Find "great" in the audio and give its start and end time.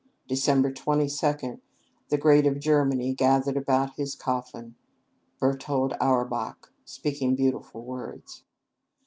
2.17-2.47